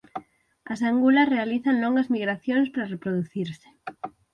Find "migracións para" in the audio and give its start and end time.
2.15-2.91